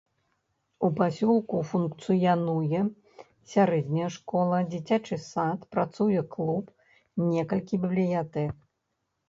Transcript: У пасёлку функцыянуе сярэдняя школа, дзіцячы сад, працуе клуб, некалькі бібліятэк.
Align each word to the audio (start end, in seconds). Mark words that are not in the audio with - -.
У 0.87 0.87
пасёлку 0.99 1.59
функцыянуе 1.71 2.81
сярэдняя 3.53 4.09
школа, 4.17 4.57
дзіцячы 4.73 5.15
сад, 5.29 5.59
працуе 5.77 6.21
клуб, 6.35 6.65
некалькі 7.31 7.75
бібліятэк. 7.89 8.55